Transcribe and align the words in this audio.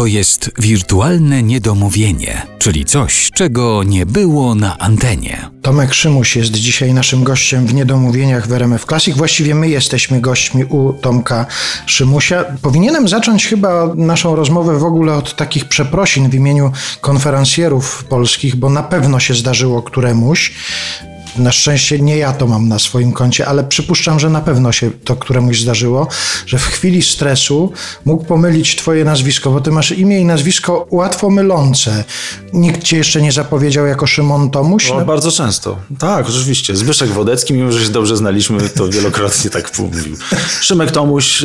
To 0.00 0.06
jest 0.06 0.50
wirtualne 0.58 1.42
niedomówienie, 1.42 2.46
czyli 2.58 2.84
coś, 2.84 3.30
czego 3.34 3.82
nie 3.82 4.06
było 4.06 4.54
na 4.54 4.78
antenie. 4.78 5.50
Tomek 5.62 5.94
Szymuś 5.94 6.36
jest 6.36 6.52
dzisiaj 6.52 6.94
naszym 6.94 7.24
gościem 7.24 7.66
w 7.66 7.74
Niedomówieniach 7.74 8.46
w 8.46 8.52
RMF 8.52 8.84
Classic. 8.84 9.16
Właściwie 9.16 9.54
my 9.54 9.68
jesteśmy 9.68 10.20
gośćmi 10.20 10.64
u 10.64 10.92
Tomka 10.92 11.46
Szymusia. 11.86 12.44
Powinienem 12.62 13.08
zacząć 13.08 13.46
chyba 13.46 13.94
naszą 13.94 14.36
rozmowę 14.36 14.78
w 14.78 14.84
ogóle 14.84 15.14
od 15.14 15.36
takich 15.36 15.64
przeprosin 15.64 16.30
w 16.30 16.34
imieniu 16.34 16.72
konferencjerów 17.00 18.04
polskich, 18.04 18.56
bo 18.56 18.70
na 18.70 18.82
pewno 18.82 19.20
się 19.20 19.34
zdarzyło 19.34 19.82
któremuś, 19.82 20.52
na 21.36 21.52
szczęście 21.52 21.98
nie 21.98 22.16
ja 22.16 22.32
to 22.32 22.46
mam 22.46 22.68
na 22.68 22.78
swoim 22.78 23.12
koncie, 23.12 23.46
ale 23.46 23.64
przypuszczam, 23.64 24.20
że 24.20 24.30
na 24.30 24.40
pewno 24.40 24.72
się 24.72 24.90
to 25.04 25.16
któremuś 25.16 25.60
zdarzyło, 25.60 26.08
że 26.46 26.58
w 26.58 26.64
chwili 26.64 27.02
stresu 27.02 27.72
mógł 28.04 28.24
pomylić 28.24 28.76
twoje 28.76 29.04
nazwisko, 29.04 29.50
bo 29.50 29.60
ty 29.60 29.70
masz 29.70 29.92
imię 29.92 30.20
i 30.20 30.24
nazwisko 30.24 30.86
łatwo 30.90 31.30
mylące. 31.30 32.04
Nikt 32.52 32.82
cię 32.82 32.96
jeszcze 32.96 33.22
nie 33.22 33.32
zapowiedział 33.32 33.86
jako 33.86 34.06
Szymon 34.06 34.50
Tomuś? 34.50 34.90
No, 34.90 35.04
bardzo 35.04 35.30
często. 35.32 35.76
Tak, 35.98 36.28
oczywiście. 36.28 36.76
Zbyszek 36.76 37.10
Wodecki, 37.10 37.54
mimo 37.54 37.72
że 37.72 37.84
się 37.84 37.90
dobrze 37.90 38.16
znaliśmy, 38.16 38.68
to 38.68 38.88
wielokrotnie 38.88 39.50
tak 39.50 39.78
mówił. 39.78 40.16
Szymek 40.60 40.90
Tomuś, 40.90 41.42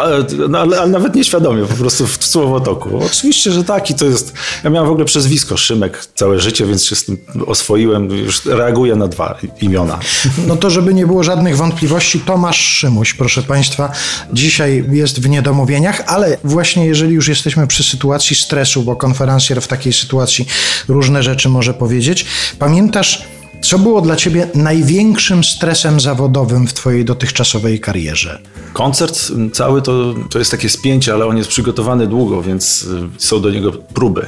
ale, 0.00 0.24
no, 0.48 0.58
ale, 0.58 0.80
ale 0.80 0.90
nawet 0.90 1.14
nieświadomie, 1.14 1.66
po 1.66 1.74
prostu 1.74 2.06
w 2.06 2.24
słowotoku. 2.24 3.00
Oczywiście, 3.06 3.50
że 3.50 3.64
tak 3.64 3.90
i 3.90 3.94
to 3.94 4.04
jest... 4.04 4.32
Ja 4.64 4.70
miałem 4.70 4.88
w 4.88 4.92
ogóle 4.92 5.04
przezwisko 5.04 5.56
Szymek 5.56 6.08
całe 6.14 6.40
życie, 6.40 6.66
więc 6.66 6.84
się 6.84 6.96
z 6.96 7.04
tym 7.04 7.18
oswoiłem. 7.46 8.10
Już 8.10 8.44
reaguję 8.44 8.96
na 8.96 9.08
dwa 9.08 9.23
imiona. 9.60 9.98
No 10.46 10.56
to, 10.56 10.70
żeby 10.70 10.94
nie 10.94 11.06
było 11.06 11.24
żadnych 11.24 11.56
wątpliwości, 11.56 12.20
Tomasz 12.20 12.60
Szymuś, 12.60 13.14
proszę 13.14 13.42
Państwa, 13.42 13.92
dzisiaj 14.32 14.84
jest 14.90 15.20
w 15.20 15.28
niedomówieniach, 15.28 16.02
ale 16.06 16.36
właśnie 16.44 16.86
jeżeli 16.86 17.14
już 17.14 17.28
jesteśmy 17.28 17.66
przy 17.66 17.84
sytuacji 17.84 18.36
stresu, 18.36 18.82
bo 18.82 18.96
konferencjer 18.96 19.62
w 19.62 19.68
takiej 19.68 19.92
sytuacji 19.92 20.46
różne 20.88 21.22
rzeczy 21.22 21.48
może 21.48 21.74
powiedzieć, 21.74 22.26
pamiętasz, 22.58 23.24
co 23.64 23.78
było 23.78 24.00
dla 24.00 24.16
Ciebie 24.16 24.48
największym 24.54 25.44
stresem 25.44 26.00
zawodowym 26.00 26.66
w 26.66 26.72
Twojej 26.72 27.04
dotychczasowej 27.04 27.80
karierze? 27.80 28.38
Koncert 28.72 29.32
cały 29.52 29.82
to, 29.82 30.14
to 30.30 30.38
jest 30.38 30.50
takie 30.50 30.68
spięcie, 30.68 31.12
ale 31.12 31.26
on 31.26 31.36
jest 31.36 31.48
przygotowany 31.48 32.06
długo, 32.06 32.42
więc 32.42 32.82
y, 32.82 33.08
są 33.18 33.40
do 33.40 33.50
niego 33.50 33.72
próby 33.72 34.26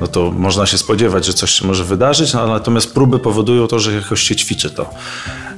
no 0.00 0.06
to 0.06 0.30
można 0.30 0.66
się 0.66 0.78
spodziewać, 0.78 1.26
że 1.26 1.32
coś 1.32 1.50
się 1.50 1.66
może 1.66 1.84
wydarzyć, 1.84 2.32
no, 2.32 2.46
natomiast 2.46 2.94
próby 2.94 3.18
powodują 3.18 3.66
to, 3.66 3.78
że 3.78 3.92
jakoś 3.92 4.22
się 4.22 4.36
ćwiczy 4.36 4.70
to 4.70 4.90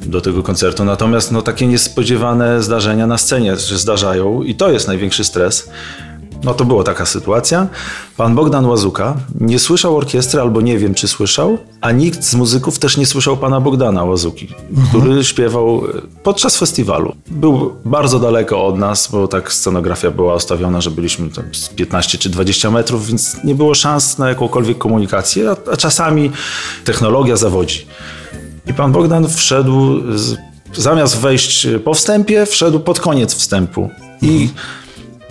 do 0.03 0.21
tego 0.21 0.43
koncertu. 0.43 0.85
Natomiast 0.85 1.33
no, 1.33 1.43
takie 1.43 1.67
niespodziewane 1.67 2.63
zdarzenia 2.63 3.07
na 3.07 3.19
scenie 3.19 3.57
się 3.57 3.79
zdarzają 3.79 4.43
i 4.43 4.55
to 4.55 4.71
jest 4.71 4.89
największy 4.89 5.25
stres. 5.25 5.71
No 6.45 6.55
to 6.55 6.65
była 6.65 6.85
taka 6.85 7.07
sytuacja. 7.07 7.67
Pan 8.17 8.35
Bogdan 8.35 8.67
Łazuka 8.67 9.17
nie 9.41 9.59
słyszał 9.59 9.97
orkiestry, 9.97 10.41
albo 10.41 10.61
nie 10.61 10.79
wiem, 10.79 10.95
czy 10.95 11.09
słyszał, 11.09 11.59
a 11.81 11.93
nikt 11.93 12.25
z 12.25 12.35
muzyków 12.35 12.79
też 12.79 12.97
nie 12.97 13.07
słyszał 13.07 13.37
pana 13.37 13.61
Bogdana 13.61 14.05
Łazuki, 14.05 14.49
mhm. 14.71 14.89
który 14.89 15.25
śpiewał 15.25 15.85
e, 15.85 16.01
podczas 16.23 16.57
festiwalu. 16.57 17.15
Był 17.27 17.73
bardzo 17.85 18.19
daleko 18.19 18.67
od 18.67 18.79
nas, 18.79 19.09
bo 19.13 19.29
tak 19.29 19.53
scenografia 19.53 20.11
była 20.11 20.35
ustawiona, 20.35 20.81
że 20.81 20.91
byliśmy 20.91 21.31
tam 21.31 21.45
z 21.55 21.69
15 21.69 22.19
czy 22.19 22.31
20 22.31 22.71
metrów, 22.71 23.07
więc 23.07 23.45
nie 23.45 23.55
było 23.55 23.75
szans 23.75 24.19
na 24.19 24.29
jakąkolwiek 24.29 24.79
komunikację, 24.79 25.51
a, 25.51 25.57
a 25.73 25.77
czasami 25.77 26.31
technologia 26.85 27.37
zawodzi. 27.37 27.87
I 28.67 28.75
pan 28.75 28.93
Bogdan 28.93 29.29
wszedł, 29.29 30.01
z, 30.19 30.37
zamiast 30.75 31.17
wejść 31.17 31.67
po 31.85 31.95
wstępie, 31.95 32.47
wszedł 32.47 32.81
pod 32.81 33.01
koniec 33.01 33.35
wstępu. 33.35 33.91
I 34.23 34.43
mhm 34.43 34.88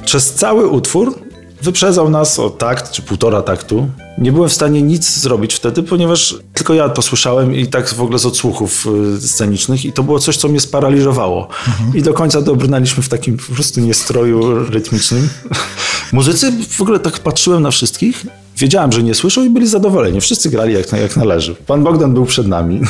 przez 0.08 0.34
cały 0.34 0.68
utwór 0.68 1.20
wyprzedzał 1.62 2.10
nas 2.10 2.40
o 2.40 2.50
takt 2.50 2.92
czy 2.92 3.02
półtora 3.02 3.42
taktu. 3.42 3.90
Nie 4.18 4.32
byłem 4.32 4.50
w 4.50 4.54
stanie 4.54 4.82
nic 4.82 5.18
zrobić 5.18 5.54
wtedy, 5.54 5.84
ponieważ 5.84 6.36
tylko 6.54 6.74
ja 6.74 6.90
to 6.90 7.02
słyszałem 7.02 7.56
i 7.56 7.68
tak 7.68 7.90
w 7.90 8.02
ogóle 8.02 8.20
z 8.20 8.26
odsłuchów 8.26 8.88
y, 9.18 9.28
scenicznych 9.28 9.86
i 9.86 9.94
to 9.94 10.04
było 10.04 10.20
coś, 10.20 10.38
co 10.38 10.48
mnie 10.48 10.60
sparaliżowało. 10.60 11.48
Mhm. 11.68 11.98
I 11.98 12.02
do 12.02 12.14
końca 12.14 12.42
dobrnęliśmy 12.42 13.04
w 13.04 13.10
takim 13.10 13.38
po 13.38 13.54
prostu 13.54 13.80
niestroju 13.80 14.66
rytmicznym. 14.70 15.30
Muzycy, 16.14 16.52
w 16.70 16.82
ogóle 16.82 17.00
tak 17.00 17.20
patrzyłem 17.20 17.64
na 17.64 17.72
wszystkich 17.72 18.26
Wiedziałem, 18.58 18.92
że 18.92 19.04
nie 19.04 19.16
słyszą 19.16 19.44
i 19.46 19.50
byli 19.50 19.68
zadowoleni. 19.68 20.22
Wszyscy 20.22 20.50
grali 20.50 20.74
jak, 20.74 20.92
jak 20.92 21.18
należy. 21.18 21.56
Pan 21.56 21.84
Bogdan 21.84 22.14
był 22.14 22.26
przed 22.26 22.48
nami. 22.48 22.82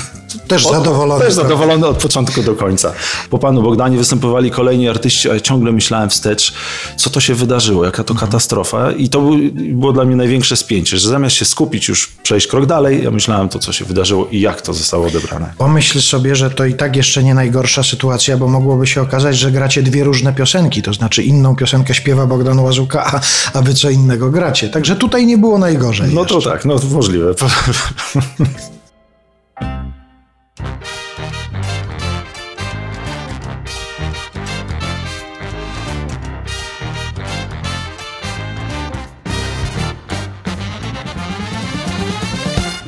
Też 0.48 0.66
od, 0.66 0.72
zadowolony. 0.72 1.26
Też 1.26 1.34
zadowolony 1.34 1.88
od 1.88 1.98
początku 1.98 2.44
do 2.44 2.56
końca. 2.56 2.94
Po 3.30 3.40
panu 3.40 3.62
Bogdanie 3.62 3.98
występowali 3.98 4.52
kolejni 4.52 4.90
artyści, 4.90 5.30
a 5.30 5.34
ja 5.34 5.40
ciągle 5.40 5.72
myślałem 5.72 6.10
wstecz, 6.10 6.54
co 6.98 7.10
to 7.10 7.20
się 7.20 7.36
wydarzyło, 7.36 7.86
jaka 7.86 8.04
to 8.04 8.16
katastrofa. 8.16 8.92
I 8.92 9.10
to 9.10 9.22
było 9.54 9.94
dla 9.94 10.06
mnie 10.06 10.16
największe 10.16 10.58
spięcie, 10.58 10.98
że 10.98 11.10
zamiast 11.10 11.36
się 11.36 11.46
skupić, 11.46 11.88
już 11.88 12.10
przejść 12.28 12.48
krok 12.48 12.66
dalej, 12.66 13.04
ja 13.04 13.12
myślałem 13.12 13.50
to, 13.50 13.60
co 13.60 13.74
się 13.74 13.86
wydarzyło 13.86 14.28
i 14.32 14.40
jak 14.40 14.62
to 14.62 14.74
zostało 14.74 15.08
odebrane. 15.08 15.54
Pomyśl 15.58 16.02
sobie, 16.02 16.36
że 16.36 16.50
to 16.50 16.66
i 16.66 16.74
tak 16.74 16.96
jeszcze 16.96 17.24
nie 17.24 17.34
najgorsza 17.34 17.84
sytuacja, 17.84 18.38
bo 18.38 18.48
mogłoby 18.48 18.88
się 18.88 19.02
okazać, 19.02 19.38
że 19.38 19.52
gracie 19.52 19.84
dwie 19.84 20.04
różne 20.04 20.34
piosenki, 20.34 20.82
to 20.82 20.94
znaczy 20.94 21.24
inną 21.24 21.56
piosenkę 21.56 21.94
śpiewa 21.94 22.26
Bogdan 22.26 22.60
Łazuka, 22.60 23.06
a, 23.06 23.22
a 23.58 23.62
wy 23.62 23.74
co 23.74 23.90
innego 23.90 24.30
gracie. 24.30 24.70
Także 24.70 24.96
tutaj 24.96 25.26
nie 25.26 25.38
było 25.38 25.58
najgorzej. 25.58 26.14
No 26.14 26.26
to 26.26 26.36
jeszcze. 26.36 26.50
tak, 26.50 26.66
no 26.66 26.80
możliwe. 26.92 27.34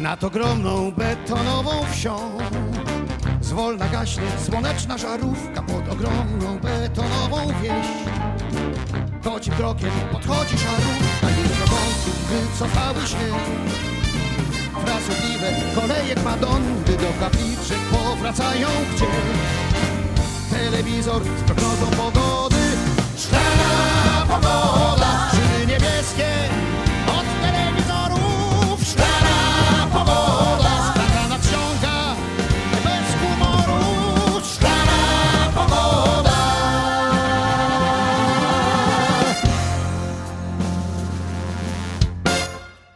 Nad 0.09 0.24
ogromną 0.24 0.92
betonową 0.92 1.86
wsią 1.92 2.38
Zwolna 3.42 3.88
gaśnie 3.88 4.24
słoneczna 4.46 4.97
żarówka 4.97 5.62
Pod 5.62 5.94
ogromną 5.94 6.59
betonową 6.59 7.38
wieś. 7.62 7.88
Kocim 9.24 9.53
krokiem 9.53 9.92
podchodzi 10.12 10.58
szarówka 10.58 11.28
I 11.30 11.47
z 11.47 11.59
robotu 11.59 12.12
wycofały 12.30 13.08
się. 13.08 13.18
Frasobliwe 14.86 15.52
kolejek 15.75 16.24
Madonny 16.24 16.97
Do 16.97 17.20
kapliczek 17.26 17.80
powracają 17.91 18.68
gdzieś. 18.96 19.09
Telewizor 20.52 21.24
z 21.24 21.44
prognozą 21.44 21.86
pogody 21.97 22.28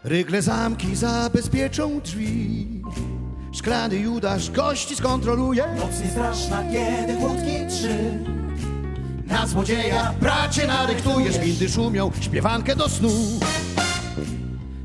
Rygle 0.04 0.42
zamki 0.42 0.96
zabezpieczą 0.96 2.02
drzwi. 2.02 2.68
Szklany 3.52 3.96
Judasz 3.96 4.52
gości 4.52 4.96
skontroluje. 4.96 5.64
Noc 5.78 6.12
straszna, 6.12 6.64
kiedy 6.64 7.20
wódki 7.20 7.68
trzy. 7.70 8.20
Na 9.26 9.48
złodzieja 9.48 10.14
bracie 10.22 10.68
naryktujesz. 10.68 11.40
Windy 11.40 11.70
szumią, 11.70 12.12
śpiewankę 12.22 12.76
do 12.76 12.90
snu. 12.90 13.12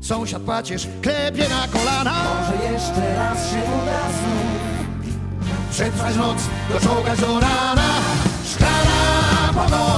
Sąsiad 0.01 0.41
pacierz 0.41 0.87
klepie 1.01 1.49
na 1.49 1.67
kolana. 1.67 2.23
Może 2.23 2.73
jeszcze 2.73 3.15
raz 3.15 3.51
się 3.51 3.57
uda 3.57 3.99
znów. 4.09 4.49
Przetrwać 5.71 6.15
noc, 6.15 6.37
doczołgać 6.73 7.19
do 7.19 7.39
rana. 7.39 7.93
Szklana 8.45 8.99
niebieskie 9.53 9.88